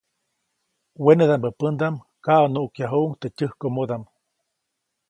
[1.03, 1.95] Wenedaʼmbä pändaʼm
[2.25, 4.03] kaʼunuʼkyajuʼuŋ teʼ tyäjkomodaʼm.